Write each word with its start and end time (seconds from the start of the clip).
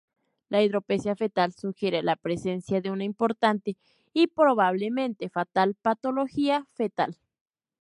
La 0.49 0.63
hidropesía 0.63 1.15
fetal 1.15 1.53
sugiere 1.53 2.01
la 2.01 2.15
presencia 2.15 2.81
de 2.81 2.89
una 2.89 3.03
importante, 3.03 3.77
y 4.13 4.25
probablemente 4.25 5.29
fatal, 5.29 5.75
patología 5.79 6.65
fetal. 6.73 7.19